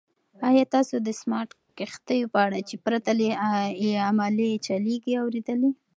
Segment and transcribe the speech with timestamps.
[0.49, 3.29] ایا تاسو د سمارټ کښتیو په اړه چې پرته له
[4.09, 5.69] عملې چلیږي اورېدلي؟